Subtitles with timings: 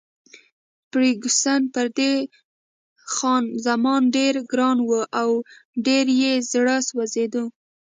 [0.89, 2.13] فرګوسن پر دې
[3.13, 5.29] خان زمان ډېره ګرانه وه او
[5.85, 7.43] ډېر یې زړه سوځېده.